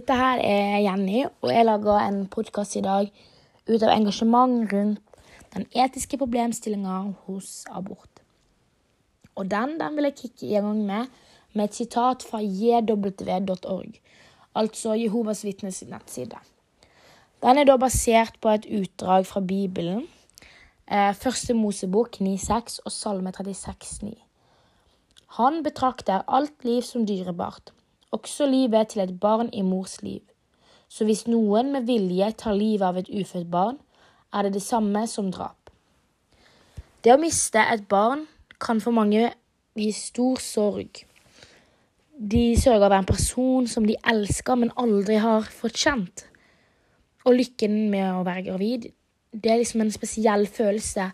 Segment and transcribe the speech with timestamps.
[0.00, 3.08] Dette her er Jenny, og jeg lager en podkast i dag
[3.68, 6.94] ut av engasjement rundt den etiske problemstillinga
[7.26, 8.22] hos abort.
[9.36, 11.10] Og den, den vil jeg kicke i gang med
[11.52, 13.98] med et sitat fra jw.org,
[14.56, 16.38] altså Jehovas vitnes nettside.
[17.44, 20.06] Den er da basert på et utdrag fra Bibelen,
[20.88, 24.16] eh, Første Mosebok 9,6 og Salme 36,9.
[25.36, 27.74] Han betrakter alt liv som dyrebart
[28.12, 30.22] også livet til et barn i mors liv.
[30.88, 33.78] Så hvis noen med vilje tar livet av et ufødt barn,
[34.34, 35.70] er det det samme som drap.
[37.04, 38.26] Det å miste et barn
[38.60, 39.30] kan for mange
[39.78, 41.04] gi stor sorg.
[42.20, 46.26] De sørger over en person som de elsker, men aldri har fått kjent.
[47.24, 48.90] Og lykken med å være gravid,
[49.32, 51.10] det er liksom en spesiell følelse.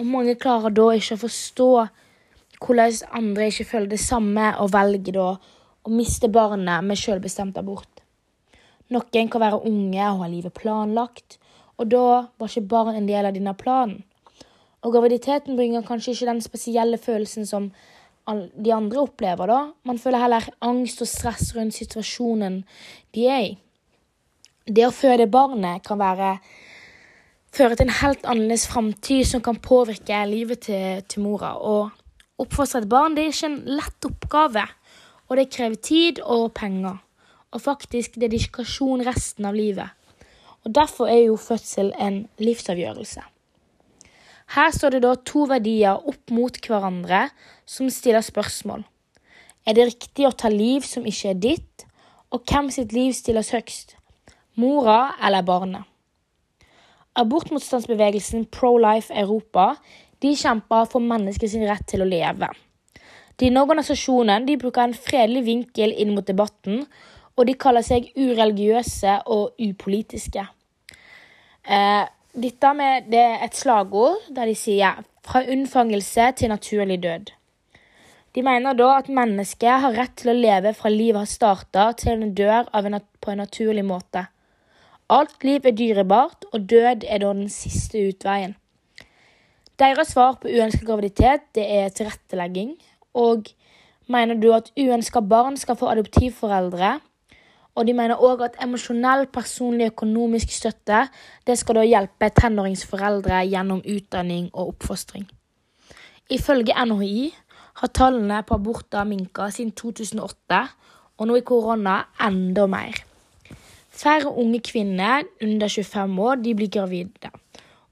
[0.00, 1.70] Og mange klarer da ikke å forstå
[2.60, 5.28] hvordan andre ikke føler det samme, og velger da
[5.86, 8.02] å miste barnet med selvbestemt abort.
[8.90, 11.38] Noen kan være unge og ha livet planlagt,
[11.78, 12.06] og da
[12.38, 14.02] var ikke barn en del av denne planen.
[14.80, 17.70] Og graviditeten bringer kanskje ikke den spesielle følelsen som
[18.30, 19.60] de andre opplever, da.
[19.84, 22.62] Man føler heller angst og stress rundt situasjonen
[23.16, 23.54] de er i.
[24.70, 26.36] Det å føde barnet kan være
[27.54, 31.56] føre til en helt annerledes framtid som kan påvirke livet til, til mora.
[31.58, 31.90] Og
[32.40, 34.66] oppfostre et barn det er ikke en lett oppgave.
[35.30, 36.98] Og det krever tid og penger,
[37.54, 39.90] og faktisk dedikasjon resten av livet.
[40.66, 43.22] Og Derfor er jo fødsel en livsavgjørelse.
[44.50, 47.28] Her står det da to verdier opp mot hverandre
[47.64, 48.82] som stiller spørsmål.
[49.62, 51.84] Er det riktig å ta liv som ikke er ditt,
[52.34, 53.94] og hvem sitt liv stilles høgst?
[54.58, 55.86] Mora eller barnet?
[57.20, 59.76] Abortmotstandsbevegelsen Pro Life Europa
[60.22, 62.50] de kjemper for menneskets rett til å leve.
[63.40, 66.84] Denne organisasjonen de bruker en fredelig vinkel inn mot debatten,
[67.38, 70.44] og de kaller seg ureligiøse og upolitiske.
[71.64, 72.04] Eh,
[72.36, 77.32] dette med, det er et slagord der de sier 'fra unnfangelse til naturlig død'.
[78.34, 82.12] De mener da at mennesket har rett til å leve fra livet har starta til
[82.12, 84.26] en dør en, på en naturlig måte.
[85.10, 88.54] Alt liv er dyrebart, og død er da den siste utveien.
[89.78, 92.76] Deres svar på uønsket graviditet det er tilrettelegging,
[93.14, 93.50] og
[94.08, 96.98] mener du at uønska barn skal få adoptivforeldre?
[97.78, 101.04] Og de mener òg at emosjonell, personlig økonomisk støtte
[101.46, 105.28] det skal da hjelpe tenåringsforeldre gjennom utdanning og oppfostring.
[106.30, 107.30] Ifølge NHI
[107.80, 110.60] har tallene på aborter minka siden 2008,
[111.18, 112.98] og nå i korona enda mer.
[113.90, 117.30] Færre unge kvinner under 25 år de blir gravide,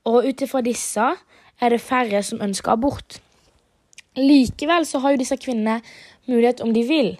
[0.04, 1.08] og ut ifra disse
[1.60, 3.20] er det færre som ønsker abort.
[4.18, 5.78] Likevel så har jo disse kvinnene
[6.28, 7.12] mulighet om de vil,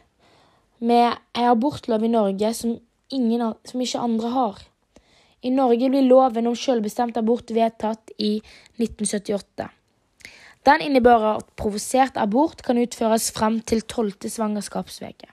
[0.78, 2.76] med en abortlov i Norge som,
[3.14, 4.60] ingen, som ikke andre har.
[5.42, 8.38] I Norge blir loven om selvbestemt abort vedtatt i
[8.78, 9.68] 1978.
[10.66, 15.30] Den innebærer at provosert abort kan utføres frem til tolvte svangerskapsuke.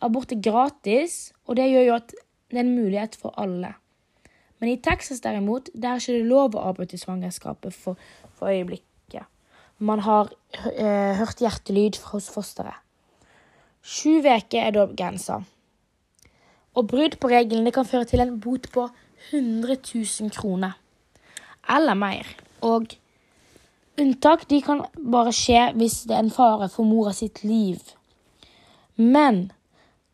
[0.00, 3.74] Abort er gratis, og det gjør jo at det er en mulighet for alle.
[4.58, 7.98] Men i Texas derimot, der er ikke det lov å avbryte svangerskapet for,
[8.38, 8.87] for øyeblikk
[9.78, 10.32] man har
[10.74, 12.76] eh, hørt hjertelyd hos fosteret.
[13.82, 15.42] Sju uker er da grensa.
[16.76, 18.88] Og brudd på reglene kan føre til en bot på
[19.30, 20.74] 100 000 kroner.
[21.68, 22.26] Eller mer.
[22.62, 22.94] Og
[23.98, 27.80] unntak de kan bare skje hvis det er en fare for mora sitt liv.
[28.96, 29.48] Men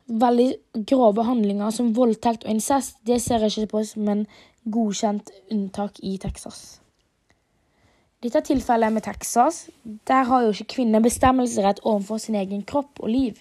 [0.06, 0.50] veldig
[0.88, 4.26] grove handlinger som voldtekt og incest, det ser jeg ikke på som en
[4.64, 6.83] godkjent unntak i Texas.
[8.24, 9.66] Dette tilfellet med Texas,
[10.08, 13.40] der har jo ikke kvinner bestemmelsesrett overfor sin egen kropp og liv.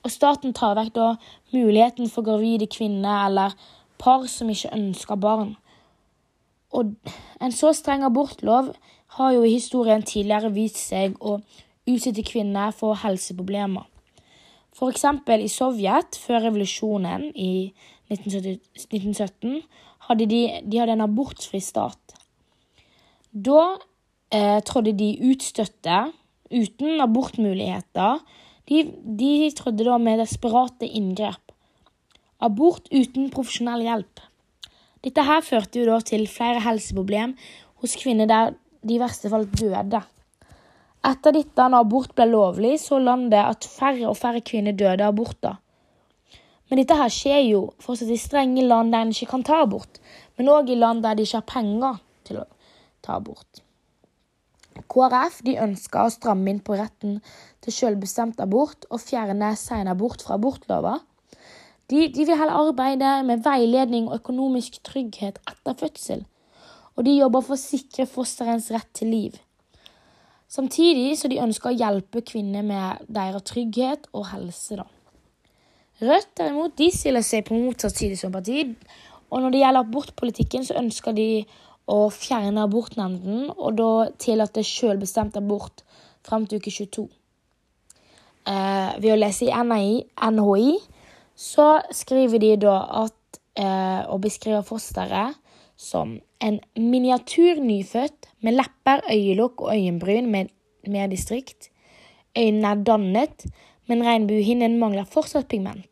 [0.00, 1.08] Og staten tar vekk da
[1.52, 3.52] muligheten for gravide kvinner eller
[4.00, 5.50] par som ikke ønsker barn.
[6.72, 6.94] Og
[7.44, 8.70] en så streng abortlov
[9.18, 11.36] har jo i historien tidligere vist seg å
[11.84, 13.84] utsette kvinner for helseproblemer.
[14.72, 17.74] For eksempel i Sovjet, før revolusjonen i
[18.08, 19.60] 1917,
[20.08, 22.16] hadde de, de hadde en abortfri stat.
[23.36, 23.76] Da
[24.34, 25.98] eh, trådde de utstøtte,
[26.52, 28.22] uten abortmuligheter.
[28.68, 28.84] De,
[29.20, 31.54] de trådde da med desperate inngrep.
[32.40, 34.22] Abort uten profesjonell hjelp.
[35.04, 37.34] Dette her førte jo da til flere helseproblem
[37.82, 40.02] hos kvinner der de i verste fall døde.
[41.08, 45.14] Etter dette, når abort ble lovlig, så landet at færre og færre kvinner døde av
[45.14, 45.56] aborter.
[46.68, 50.02] Men dette her skjer jo fortsatt i strenge land der en ikke kan ta abort,
[50.36, 52.44] men òg i land der de ikke har penger til å
[53.04, 53.62] ta abort.
[54.86, 57.18] KrF de ønsker å stramme inn på retten
[57.64, 60.98] til selvbestemt abort og fjerne senabort fra abortlova.
[61.88, 66.24] De, de vil heller arbeide med veiledning og økonomisk trygghet etter fødsel.
[66.98, 69.38] Og de jobber for å sikre fosterens rett til liv.
[70.48, 74.80] Samtidig så de ønsker å hjelpe kvinner med deres trygghet og helse.
[74.80, 74.86] da.
[76.00, 78.64] Rødt derimot, de stiller seg på motsatt side som parti.
[79.28, 81.28] Og når det gjelder abortpolitikken, så ønsker de
[81.88, 83.90] å fjerne abortnemnden, og da
[84.20, 85.82] tillate selvbestemt abort
[86.26, 87.06] fram til uke 22.
[88.48, 89.94] Eh, ved å lese i NHI,
[90.36, 90.74] NHI
[91.38, 95.36] så skriver de da at eh, og beskriver fosteret
[95.78, 100.52] som en miniatyr nyfødt med lepper, øyelokk og øyenbryn med
[100.88, 101.70] mer distrikt.
[102.36, 103.46] Øynene er dannet,
[103.88, 105.86] men regnbuehinnen mangler fortsatt pigment.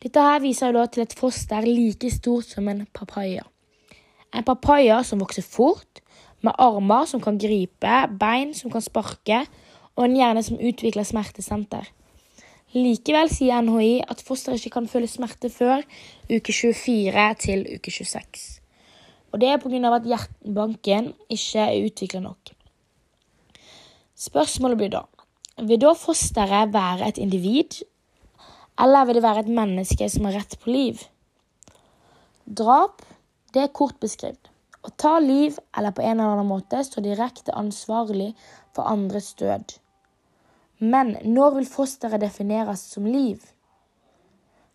[0.00, 3.44] Dette her viser jo da til et foster like stort som en papaya.
[4.34, 6.02] En papaya som vokser fort,
[6.40, 9.42] med armer som kan gripe, bein som kan sparke,
[9.96, 11.90] og en hjerne som utvikler smertesenter.
[12.72, 15.82] Likevel sier NHI at fosteret ikke kan føle smerte før
[16.30, 18.60] uke 24 til uke 26.
[19.34, 19.94] Og det er pga.
[19.94, 22.54] at hjertebanken ikke er utvikla nok.
[24.14, 25.04] Spørsmålet blir da
[25.66, 27.82] vil da fosteret være et individ,
[28.80, 31.02] eller vil det være et menneske som har rett på liv?
[32.46, 33.02] Drap
[33.54, 34.50] det er kort beskrevet.
[34.80, 38.32] Å ta liv eller på en eller annen måte stå direkte ansvarlig
[38.76, 39.76] for andres død.
[40.80, 43.42] Men når vil fosteret defineres som liv?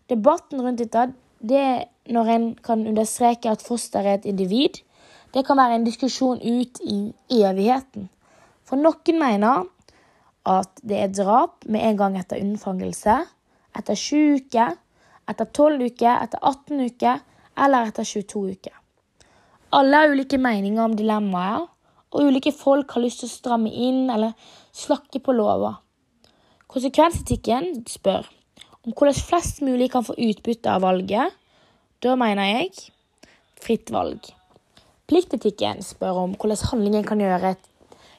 [0.06, 1.08] Debatten rundt dette
[1.42, 4.78] det er når en kan understreke at fosteret er et individ.
[5.34, 8.06] Det kan være en diskusjon ut i evigheten.
[8.64, 9.66] For noen mener
[10.46, 13.18] at det er drap med en gang etter unnfangelse,
[13.76, 14.76] etter 7 uker,
[15.26, 17.24] etter 12 uker, etter 18 uker
[17.56, 18.74] eller etter 22 uker.
[19.76, 21.66] Alle har ulike meninger om dilemmaer,
[22.14, 24.36] og ulike folk har lyst til å stramme inn eller
[24.76, 25.80] slakke på lover.
[26.70, 28.28] Konsekvensetikken spør
[28.86, 31.34] om hvordan flest mulig kan få utbytte av valget.
[32.02, 32.72] Da mener jeg
[33.62, 34.20] fritt valg.
[35.06, 37.54] Pliktetikken spør om hvordan handlingen kan gjøre,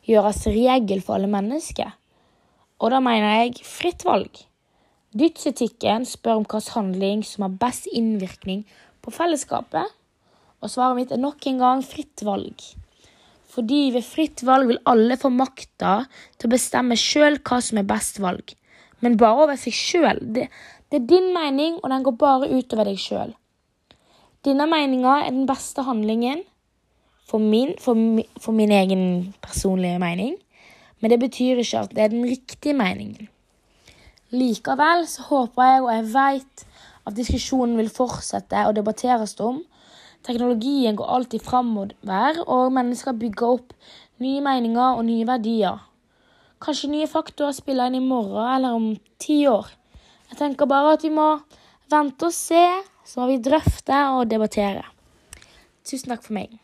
[0.07, 1.90] gjøres regel for alle mennesker.
[2.78, 4.44] Og da mener jeg fritt valg.
[5.18, 8.66] Dydsetikken spør om hvilken handling som har best innvirkning
[9.07, 9.95] på fellesskapet.
[10.59, 12.65] Og svaret mitt er nok en gang fritt valg.
[13.48, 16.01] Fordi ved fritt valg vil alle få makta
[16.38, 18.51] til å bestemme sjøl hva som er best valg.
[19.01, 20.19] Men bare over seg sjøl.
[20.21, 20.48] Det,
[20.89, 23.33] det, er din mening, og den går bare utover deg sjøl.
[24.45, 26.44] Denne meninga er den beste handlingen
[27.27, 27.98] for min, for,
[28.42, 30.36] for min egen personlige mening.
[31.00, 33.30] Men det betyr ikke at det er den riktige meningen.
[34.33, 36.63] Likevel så håper jeg, og jeg veit,
[37.07, 39.62] at diskusjonen vil fortsette å debatteres om.
[40.27, 43.74] Teknologien går alltid framover, og mennesker bygger opp
[44.24, 45.80] nye meninger og nye verdier.
[46.63, 49.69] Kanskje nye faktorer spiller inn i morgen eller om ti år.
[50.31, 51.30] Jeg tenker bare at vi må
[51.92, 52.65] vente og se,
[53.07, 54.83] så må vi drøfte og debattere.
[55.88, 56.57] Tusen takk for meg.